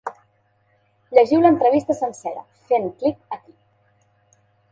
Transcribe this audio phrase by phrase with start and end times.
[1.17, 3.57] Llegiu l’entrevista sencera, fent clic aquí.